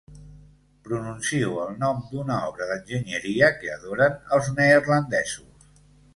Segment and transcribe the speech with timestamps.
[0.85, 5.71] Pronuncio el nom d'una obra d'enginyeria que adoren els neerlandesos.